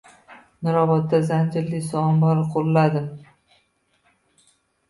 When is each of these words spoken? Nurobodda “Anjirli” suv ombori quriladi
Nurobodda 0.67 1.19
“Anjirli” 1.35 1.81
suv 1.89 2.01
ombori 2.13 2.47
quriladi 2.57 3.07